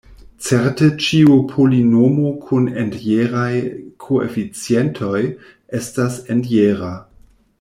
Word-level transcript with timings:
Certe 0.43 0.87
ĉiu 1.07 1.35
polinomo 1.51 2.31
kun 2.47 2.65
entjeraj 2.85 3.51
koeficientoj 4.07 5.23
estas 5.83 6.19
entjera. 6.37 6.91